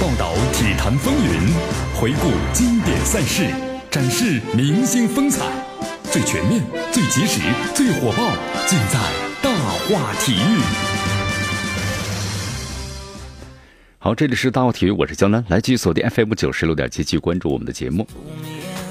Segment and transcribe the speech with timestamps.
[0.00, 1.52] 报道体坛风云，
[1.92, 3.52] 回顾经典赛事，
[3.90, 5.44] 展示明星风采，
[6.04, 7.40] 最全面、最及时、
[7.74, 8.30] 最火爆，
[8.68, 9.00] 尽在
[9.42, 10.60] 大话体育。
[13.98, 18.06] 好，这里是大话体育，我是江南，来继续锁定 FM 九十六点七，继续关注我们的节目。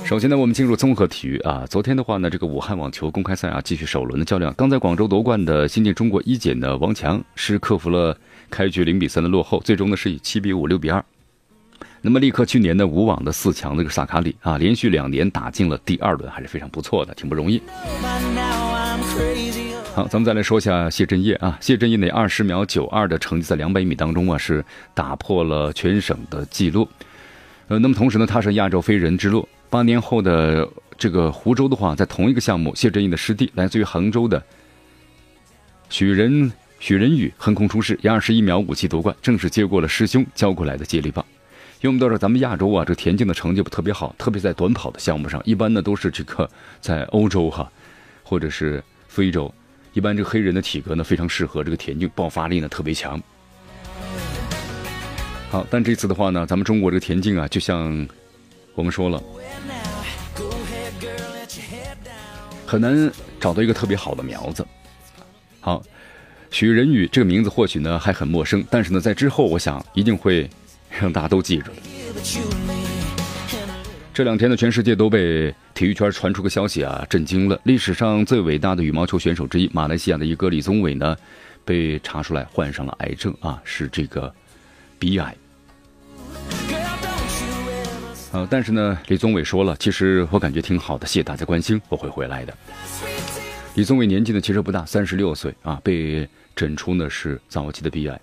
[0.04, 1.66] 首先呢，我们进入综合体育啊。
[1.70, 4.54] 昨天的话呢，这个武汉网球公开赛啊，继续首轮的较量。
[4.58, 8.18] 刚在广州夺冠的新晋中国一姐呢王强，是克服了
[8.50, 11.04] 开局零比三的落后，最终呢是以七比五、六比二，
[12.02, 17.62] 那么立克去年的无网的四强那个萨卡里啊，连续两年打进了第二轮，还是非常不错的，挺不容易。
[19.94, 26.88] 好，咱们再来说一下谢震业啊，谢震业那二十秒九二的成绩在两百米当中啊，是打破了全省的记录。
[27.68, 29.48] 呃，那么同时呢，他是亚洲飞人之路。
[29.70, 30.66] 八年后的
[30.98, 34.42] 这个湖州的话，在同一个项目，谢震业的师弟来自于杭州的
[35.90, 41.26] 许仁许仁宇横空出世，以二十一秒五七夺冠，正式接过了师兄交过来的接力棒。
[41.82, 47.72] 因为我们都知道，咱们亚洲啊，这田径的成绩不特别好，特别在短跑的项目上，一般呢都是这个在欧洲哈，
[48.24, 49.54] 或者是非洲，
[49.94, 53.22] 一般这个黑人的体格呢非常适合这个田径，爆发力呢特别强。
[55.50, 58.08] 好，但这次的话呢，咱们中国这个田径啊，就像
[58.76, 59.22] 我们说了。
[62.66, 64.66] 很难找到一个特别好的苗子。
[65.62, 65.82] 好，
[66.50, 70.50] 许仁宇这个名字或许呢还很陌生，但是呢，在之后我想一定会
[70.90, 71.72] 让大家都记住。
[74.14, 77.60] 这两天呢，全世界都被体育圈传出个消息啊，震惊了。
[77.66, 81.16] 历史上最伟大的羽毛球选手之一，马来西亚的一个李宗伟呢，
[81.64, 84.34] 被查出来患上了癌症啊，是这个
[84.98, 85.36] 鼻癌。
[88.32, 92.54] 呃，但是呢，李宗伟说了，其实我感觉挺好的，谢谢大家关心，我会回来的。
[93.78, 98.20] 李宗伟年纪呢其实不大，三十六岁啊，被诊出呢是早期的鼻癌。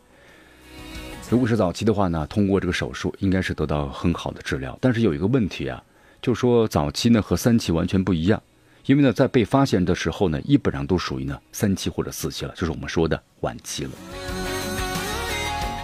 [1.30, 4.76] 如果是早期的话呢，通过这个手术应该是得到很好的治疗。
[4.80, 5.80] 但是有一个问题啊，
[6.20, 8.42] 就说早期呢和三期完全不一样，
[8.86, 13.90] 因为呢在被发现的时候呢，基本上都属于呢三期或者四期了，就是我们说的晚期了。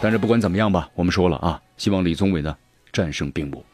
[0.03, 2.57] 但是不管怎么样吧，我们说了啊，希望李宗伟呢
[2.93, 3.65] 战胜病魔。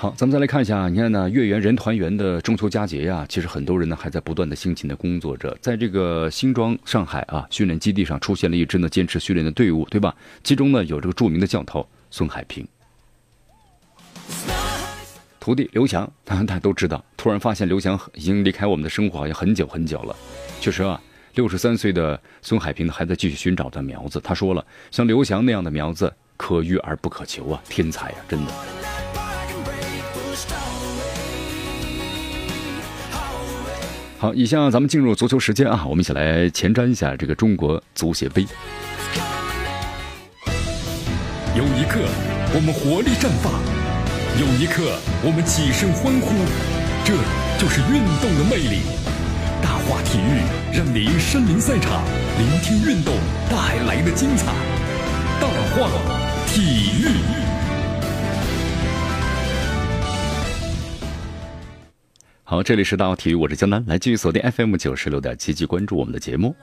[0.00, 5.58] 好，咱们再来看一下，你看呢，月圆人团圆的中秋佳节呀，其实很多人呢还在不断的辛勤的工作着。
[5.60, 10.14] 在这个新庄上海啊训练基地上，出现了一支呢坚持训练的队伍，对吧？
[10.44, 12.64] 其中呢有这个著名的教头孙海平，
[15.40, 17.04] 徒弟刘翔，大家都知道。
[17.16, 20.14] 突然发现刘翔已经离开我们的生活好像很久很久了。
[20.60, 21.00] 确实啊，
[21.34, 24.20] 六十三岁的孙海平还在继续寻找他苗子。
[24.20, 28.77] 他说了，像刘翔那样的苗子可遇而不可求啊，天才啊，真的。
[34.20, 38.44] 好，以下咱们进入足球时间啊，我们一起来前瞻一下这个中国足协杯。
[41.54, 42.00] 有一刻，
[42.52, 43.54] 我们活力绽放；
[44.40, 46.34] 有一刻，我们起身欢呼。
[47.04, 47.14] 这
[47.62, 48.82] 就是运动的魅力。
[49.62, 50.42] 大话体育
[50.76, 52.02] 让您身临赛场，
[52.38, 53.14] 聆听运动
[53.48, 54.52] 带来的精彩。
[55.40, 55.88] 大话
[56.48, 57.06] 体育。
[62.50, 66.56] 好，这里是大奥体育，我是江南，来继续锁定 FM 九十六点七，继续关注我们的节目。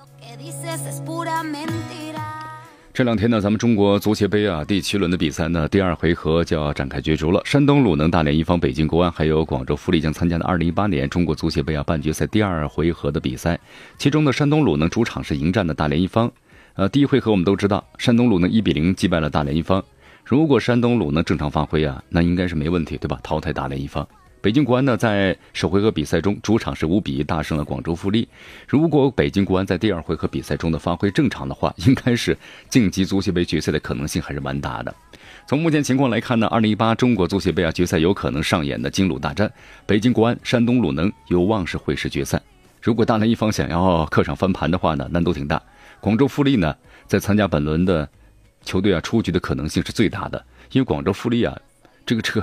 [2.92, 7.40] 这两天呢，咱们中国足协杯啊第七轮的比赛呢，第二回合就要展开角逐了。
[7.46, 13.60] 山东鲁能、大连一方、北京国安还有广州富力将参加的二零一八年中国足协杯啊半决赛第二回合的比赛。
[14.00, 16.32] 其中呢，山东鲁能主场是迎战的大连一方。
[16.74, 19.86] 呃，第一回合我们都知道，山东鲁能一比零击败了大连一方。
[20.24, 23.20] 如果山东鲁能正常发挥啊，那应该是没问题，对吧？
[23.22, 24.08] 淘汰大连一方。
[24.46, 28.28] 北京国安呢，在首回合比赛中主场是五比一大胜了广州富力。
[28.68, 32.38] 如果北京国安在第二回合比赛中的发挥正常的话，应该是
[32.70, 34.94] 晋级足协杯决赛的可能性还是蛮大的。
[35.48, 39.52] 从目前情况来看呢，二零一八中国足协杯啊决赛有可能上演的金鲁大战，
[39.88, 42.40] 北京国安、山东鲁能有望是会师决赛。
[42.84, 45.60] 如果大连一方想要客场翻盘的话呢，难度挺大。
[46.00, 46.76] 广州富力呢，
[47.08, 48.08] 在参加本轮的
[48.64, 51.58] 球队啊出局的可能性是最大的，因为广州富力啊。
[52.06, 52.42] 这个车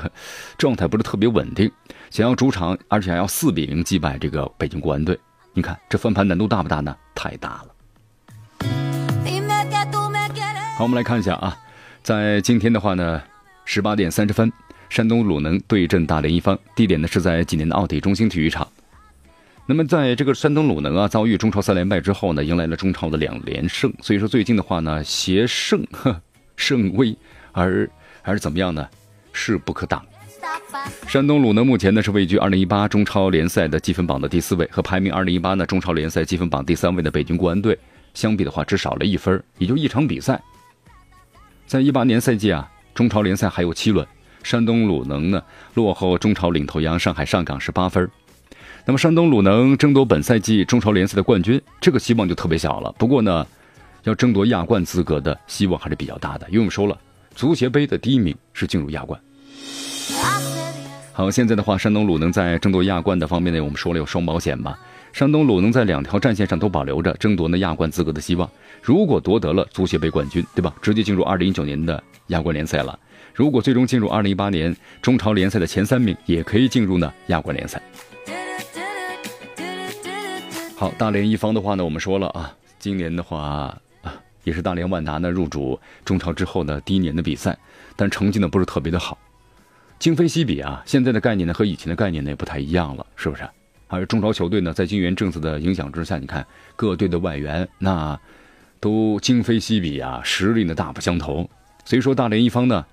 [0.59, 1.71] 状态不是特别稳定，
[2.11, 5.19] 想要主场，而且还要四比零击败这个北京国安队，
[5.55, 6.97] 你看这翻盘难度大不大呢？
[7.15, 7.67] 太大了。
[10.77, 11.57] 好，我们来看一下啊，
[12.03, 13.23] 在今天的话呢，
[13.65, 14.53] 十八点三十分，
[14.91, 18.67] 山东鲁能对阵大连一方，地点呢是在济南的奥体中心体育场。
[19.65, 25.87] 那么在这个山东鲁能啊遭遇中超三连败之后呢，迎来了中超的两连胜，所以说最近的话呢，携胜
[26.57, 27.17] 胜威，
[27.53, 27.89] 而
[28.23, 28.89] 还是怎么样呢？
[29.33, 30.05] 势不可挡。
[31.07, 37.79] 山东鲁能目前呢是位居二零一八中超联赛的积分榜的第四位，和排名二零一八呢中超联赛积分榜第三位的北京国安队
[38.15, 40.41] 相比的话，只少了一分，也就一场比赛。
[41.67, 44.07] 在一八年赛季啊，中超联赛还有七轮，
[44.43, 45.43] 山东鲁能呢
[45.75, 48.09] 落后中超领头羊上海上港是八分。
[48.85, 52.93] 那么山东鲁能争夺本赛季中超联赛的冠军，这个希望就特别小了。
[52.99, 53.47] 不过呢，
[54.03, 56.99] 要争夺亚冠资格的希望还是比较大的，因为我们说了，
[57.35, 59.21] 足协杯的第一名是进入亚冠。
[61.13, 64.79] 好，现在的话，山东鲁能在争夺亚冠的方面呢，我们说了有双保险吧。
[65.13, 68.51] 山东鲁能在两条战线上都保留着争夺那亚冠资格的希望。
[68.81, 70.75] 如果夺得了足协杯冠军，对吧？
[70.81, 72.99] 直接进入二零一九年的亚冠联赛了。
[73.35, 77.81] 如果最终进入二零一八年中超联赛的前三名，也可以进入呢亚冠联赛。
[80.75, 83.79] 好，大连一方的话呢，我们说了啊，今年的话，
[84.45, 87.57] 也是大连万达呢入主中超之后呢第一年的比赛，
[87.97, 89.19] 但成绩呢不是特别的好。
[89.99, 93.49] 今非昔比啊，现在的概念呢和以前的概念呢也不太一样了，是不是？
[93.89, 98.19] 而中超球队呢，在金元政策的影响之下，你看各队的外援那
[98.81, 101.49] 都今非昔比啊，实力呢大不相同。
[101.85, 102.85] 所以说，大连一方呢，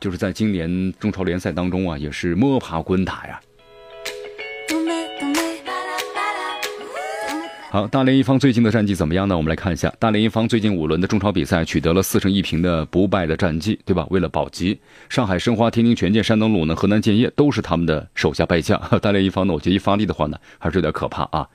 [0.00, 3.40] 就是在今年中超联赛当中啊，也是摸爬滚打呀。
[7.74, 9.36] 好，大连一方最近的战绩怎么样呢？
[9.36, 14.06] 我们来看一下，大连一方最近五轮的中超比赛取得了四胜一平的不败的战绩，对吧？
[14.10, 14.78] 为了保级，
[15.08, 18.80] 上海申花、天津权健、山东鲁能、河南建业都是他们的手下败将。
[19.02, 21.48] 大连一方呢，我觉得一发力的话呢，还是有点可怕啊。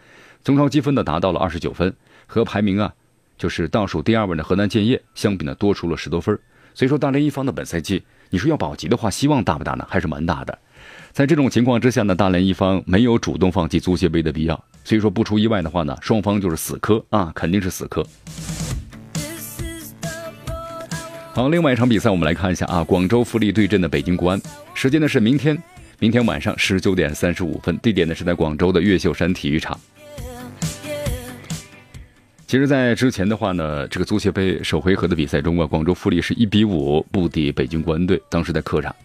[0.44, 1.96] 中超积分呢达到了二十九分，
[2.28, 2.94] 和排名啊
[3.38, 6.38] 就是倒数第二位的河南建业相比呢多出了十多分。
[6.74, 9.86] 所以说，大连一方的本赛季，你说要保级的话，希望大不大呢？
[9.90, 10.58] 还是蛮大的。
[11.12, 14.64] 在这种情况之下呢，大连一方没有主动放弃足协杯的必要。
[14.84, 18.06] 所以说不出意外的话呢，双方就是死磕啊，肯定是死磕。
[21.34, 24.40] 好，另外一场比赛我们来看一下啊，广州富力对阵的北京国安，
[24.76, 25.58] 时间呢是明天，
[25.98, 29.80] 明天晚上十九点三十五分，地点呢是在广州的越秀山体育场。
[32.50, 38.96] 其实，在之前的话呢，这个足协杯首回合的比赛中啊，广州富力是一比五不敌北京国安队，当时在客场。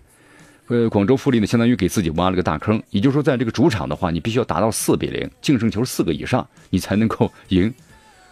[0.69, 2.83] 呃，广州富力呢，相当于给自己挖了个大坑。
[2.89, 7.71] 也就是说，在这个主场的话，你必须要达到四比零，净胜球四个以上，你才能够赢。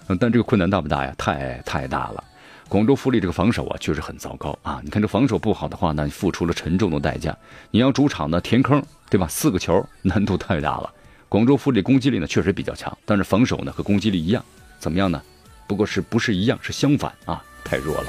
[0.06, 1.14] 嗯，但这个困难大不大呀？
[1.18, 2.24] 太太大了。
[2.70, 4.80] 广州富力这个防守啊，确实很糟糕啊。
[4.82, 7.36] 你看这防守不好的话呢，付出了沉重的代价。
[7.70, 9.28] 你要主场呢填坑，对吧？
[9.28, 10.90] 四个球难度太大了。
[11.28, 14.42] 广州富力攻击力呢确实比较强，但是防守呢和攻击力一样，
[14.82, 15.22] 怎么样呢？
[15.68, 16.58] 不过是不是一样？
[16.60, 18.06] 是相反啊，太弱了。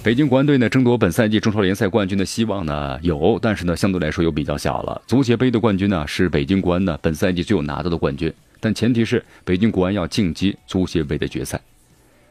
[0.00, 5.02] 北京国安队呢，争夺本赛季中超联赛冠军的希望呢有，但是呢，相对来说又比较小了。
[5.08, 11.60] 足协杯的冠军呢，是北京国安呢本赛季最有拿到的冠军，但前提是北京国安要晋级足协杯的决赛。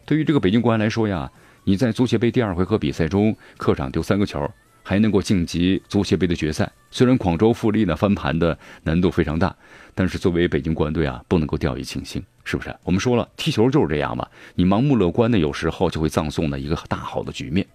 [0.06, 1.30] 对于这个北京国安来说呀，
[1.66, 4.50] 你在足协杯第二回合比赛中客场丢三个球。
[4.88, 6.72] 还能够晋级足协杯的决赛。
[6.92, 9.54] 虽然广州富力呢翻盘的难度非常大，
[9.96, 12.74] 但是作为北京国安队啊，不能够掉以轻心，是不是？
[12.84, 17.66] 我们说了，踢球就是这样嘛，你盲目乐观呢，有时候就会葬送了一个大好的局面。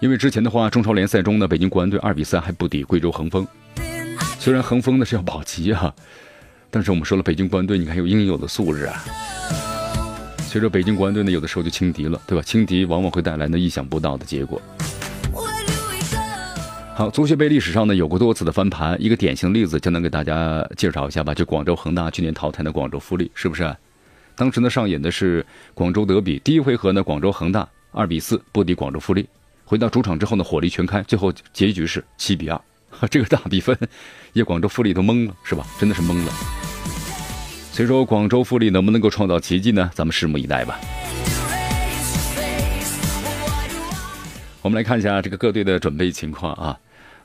[0.00, 3.44] 因为之前的话，中超联赛中呢，北京国安队二比三还不敌贵州恒丰。
[4.38, 5.92] 虽然恒丰呢是要保级啊，
[6.70, 9.04] 但是我们说了，北京国安队你看有应有的素质啊。
[10.50, 12.42] 随着北京国安队呢，有的时候就轻敌了，对吧？
[12.42, 14.60] 轻敌往往会带来呢意想不到的结果。
[16.94, 21.34] 好，足协杯历史上呢有过多次的翻盘，一个典型例子，就能给大家介绍一下吧。
[21.34, 23.76] 就广州恒大去年淘汰的广州富力，是不是？
[24.34, 25.44] 当时呢上演的是
[25.74, 29.28] 广州德比，第一回合呢广州恒大二比四不敌广州富力，
[29.66, 32.58] 回到主场之后呢火力全开，最后结局是七比二，
[33.10, 33.78] 这个大比分，
[34.32, 35.66] 也广州富力都懵了，是吧？
[35.78, 36.32] 真的是懵了。
[37.78, 39.88] 所以说，广州富力能不能够创造奇迹呢？
[39.94, 40.80] 咱们拭目以待吧。
[44.62, 46.76] 我们来看一下这个各队的准备情况啊。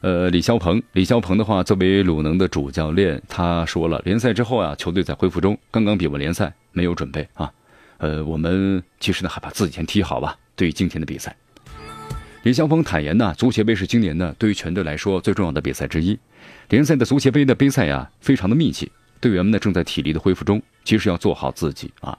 [0.02, 7.52] 呃，李霄鹏，李霄鹏的话，作为鲁能的主教练，他说了，联赛之后啊，球队在恢复中，刚刚比完联赛，没有准备啊。
[7.98, 10.38] 呃，我们其实呢，还把自己先踢好吧。
[10.56, 11.36] 对于今天的比赛，
[12.44, 16.16] 李霄鹏坦言呢，足协杯是今年呢对于全队来说最重要的比赛之一。
[16.70, 18.92] 联赛的足协杯的杯赛呀，非常的密集。
[19.24, 22.18] 队员们呢正在体力的恢复中，其实要做好自己啊。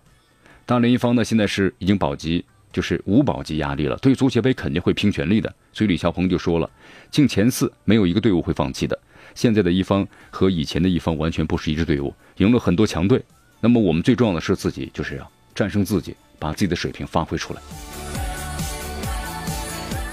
[0.65, 2.43] 大连一方呢现在是已经保级，
[2.73, 3.95] 就是无保级压力了。
[3.99, 5.55] 对足协杯肯定会拼全力的。
[5.71, 6.71] 所以李霄鹏就说了，
[7.11, 8.99] 进前四没有一个队伍会放弃的。
[9.35, 13.23] 现在的一方和以前的一方完全不是一支队伍，赢了很多强队。
[13.61, 17.61] 那么我们最重要的是自己，就是要战胜自己，把自己的水平发挥出来。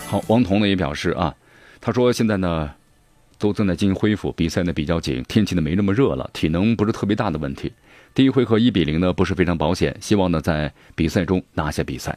[0.07, 1.33] 好，王彤呢也表示啊，
[1.79, 2.69] 他说现在呢。
[3.41, 7.73] 都正在进行恢复，比赛呢比较紧，天气呢没那么热了，体能不是特别大的问题。
[8.13, 12.15] 第一回合一比零呢不是非常保险，希望呢在比赛中拿下比赛。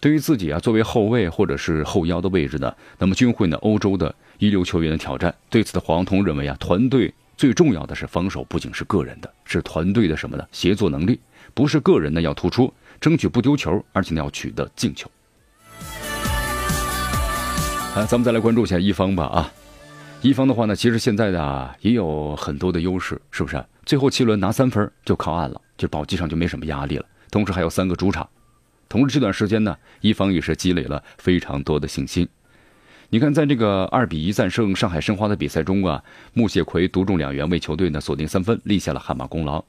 [0.00, 5.34] 对于自己啊作为后卫或者是后腰的位置呢，那么均会呢欧洲的一流球员的挑战。
[5.48, 10.44] 对此的黄铜认为啊，团队最重要的是防守，不仅是个人的，是团队的什么呢？
[10.52, 11.18] 协作能力
[11.54, 15.10] 不是个人呢要突出，争取不丢球，而且呢要取得进球。
[17.94, 19.52] 啊，咱们再来关注一下一方吧啊，
[20.26, 23.64] 一方的话呢，其实现在的也有很多的优势，是不是？
[23.84, 27.06] 最后七轮拿三分就靠岸了，就保级上就没什么压力了。
[27.30, 28.28] 同时还有三个主场，
[28.88, 32.28] 同时这段时间呢，一方也是积累了非常多的信心。
[33.08, 36.02] 你看，在这个二比一战胜上海申花的比赛中啊，
[36.32, 39.64] 穆谢奎独中两元为球队呢锁定三分，立下了汗马功劳。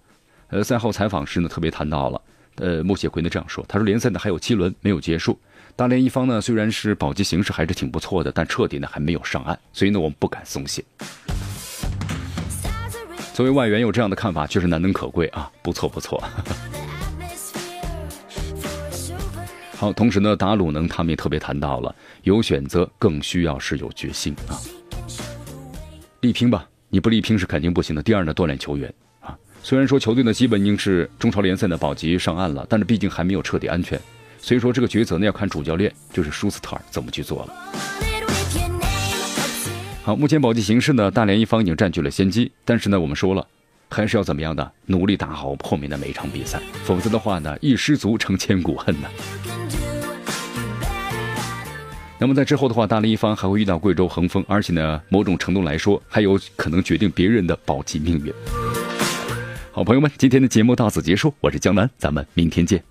[0.48, 2.20] 呃，赛后采访时呢，特别谈到了，
[2.58, 5.40] 呃，穆谢奎呢这样说，他说联赛呢还有七轮没有结束。
[5.76, 10.84] 大连一方呢，虽然是保级形势还是挺不错的，但彻底呢还没有上岸，所以呢我们不敢松懈。
[13.34, 16.24] 作为外援有这样的看法，确实难能可贵啊，不错不错。
[19.76, 24.58] 好，同时呢，达鲁能他们也特别谈到了，有选择更需要是有决心啊，
[26.22, 28.02] 力拼吧，你不力拼是肯定不行的。
[28.02, 29.07] 第二呢，锻炼球员啊，
[29.67, 34.00] 虽然说球队呢基本已经是中超联赛的保级上岸了，但是毕竟还没有彻底安全。
[34.39, 37.53] 所以说这个抉择呢，要看主教练就是舒斯特尔怎么去做了。
[40.03, 43.45] 好，目前保级形势呢，大连一方已经占据了先机，但是呢，我们说了，
[43.89, 49.09] 还是要怎么样的，努力打好后面的每一场比赛，否则的话呢，一失足成千古恨呢。
[52.17, 58.33] 那么在之后的话，大连一方还会遇到贵州恒丰，而且呢，某种程度来说，还有可能决定别人的保级命运。
[59.77, 62.84] 好朋友们今天的节目到此结束我是江南咱们明天见。